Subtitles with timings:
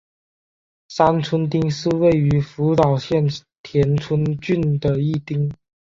[0.89, 3.23] 三春町是位于福岛县
[3.61, 5.47] 田村郡的一町。